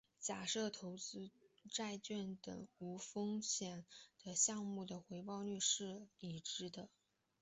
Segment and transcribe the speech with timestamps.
[0.19, 1.29] 假设投资
[1.71, 3.85] 债券等无风险
[4.35, 6.89] 项目的回报率是已知的。